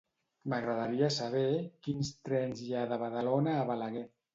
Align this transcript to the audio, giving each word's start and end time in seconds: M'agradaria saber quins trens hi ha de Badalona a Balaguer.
M'agradaria 0.53 1.11
saber 1.17 1.45
quins 1.85 2.13
trens 2.25 2.67
hi 2.67 2.75
ha 2.81 2.91
de 2.95 3.03
Badalona 3.07 3.59
a 3.63 3.67
Balaguer. 3.73 4.09